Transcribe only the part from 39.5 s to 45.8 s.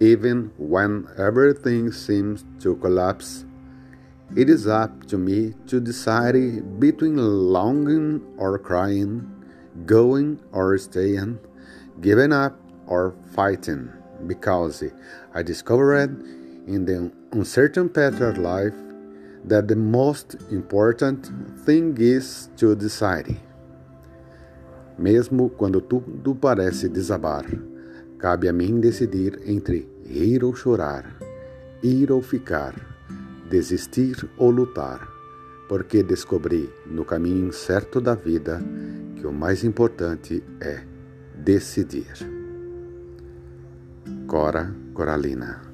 importante é decidir. Cora Coralina